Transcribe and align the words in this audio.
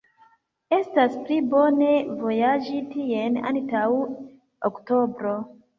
Estas 0.77 1.17
pli 1.27 1.37
bone 1.51 1.91
vojaĝi 2.23 2.83
tien 2.97 3.41
antaŭ 3.53 3.87
oktobro. 4.73 5.41